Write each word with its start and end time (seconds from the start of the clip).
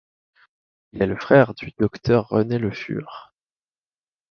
Il 0.93 1.03
est 1.03 1.05
le 1.05 1.15
frère 1.15 1.53
du 1.53 1.73
docteur 1.77 2.27
René 2.29 2.57
Le 2.57 2.71
Fur. 2.71 3.35